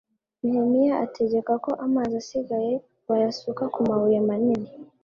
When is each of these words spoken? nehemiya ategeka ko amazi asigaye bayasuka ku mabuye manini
nehemiya 0.41 0.93
ategeka 1.05 1.51
ko 1.63 1.71
amazi 1.85 2.13
asigaye 2.21 2.73
bayasuka 3.07 3.63
ku 3.73 3.79
mabuye 3.87 4.19
manini 4.27 4.69